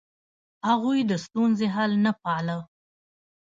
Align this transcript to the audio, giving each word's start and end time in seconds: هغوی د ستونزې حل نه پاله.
هغوی 0.67 0.99
د 1.09 1.11
ستونزې 1.25 1.67
حل 1.75 1.91
نه 2.05 2.11
پاله. 2.23 2.57